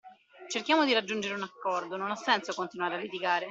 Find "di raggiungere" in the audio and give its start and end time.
0.83-1.35